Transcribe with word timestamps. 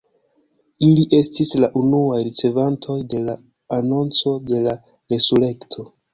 Ili 0.85 1.03
estis 1.17 1.51
la 1.63 1.69
unuaj 1.81 2.21
ricevantoj 2.29 2.97
de 3.13 3.21
la 3.27 3.37
anonco 3.79 4.35
de 4.51 4.65
la 4.71 4.77
resurekto. 5.17 5.89